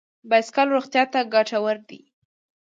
بایسکل 0.29 0.67
روغتیا 0.75 1.03
ته 1.13 1.19
ګټور 1.33 1.77
دی. 1.89 2.01